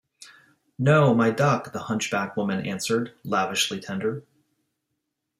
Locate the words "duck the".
1.29-1.77